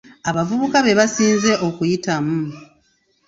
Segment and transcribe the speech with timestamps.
[0.29, 2.39] Abavubuka be basinze okuyitamu.